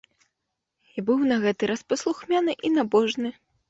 Я 0.97 1.05
быў 1.11 1.21
на 1.33 1.39
гэты 1.45 1.71
раз 1.75 1.81
паслухмяны 1.95 2.61
і 2.65 2.77
набожны. 2.83 3.39